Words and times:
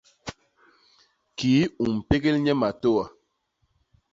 Kii 1.37 1.63
u 1.81 1.83
mpégél 1.97 2.37
nye 2.41 2.53
matôa. 2.61 3.03